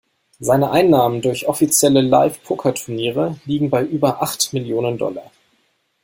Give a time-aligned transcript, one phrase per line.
[0.39, 5.29] Seine Einnahmen durch offizielle Live-Pokerturniere liegen bei über acht Millionen Dollar.